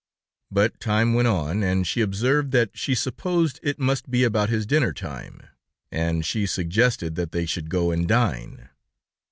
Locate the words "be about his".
4.09-4.65